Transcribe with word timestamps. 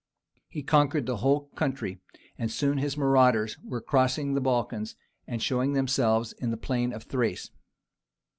He 0.47 0.63
conquered 0.63 1.05
the 1.05 1.17
whole 1.17 1.49
country, 1.49 1.99
and 2.35 2.49
soon 2.49 2.79
his 2.79 2.97
marauders 2.97 3.59
were 3.63 3.81
crossing 3.81 4.33
the 4.33 4.41
Balkans 4.41 4.95
and 5.27 5.43
showing 5.43 5.73
themselves 5.73 6.33
in 6.33 6.49
the 6.49 6.57
plain 6.57 6.91
of 6.91 7.03
Thrace. 7.03 7.51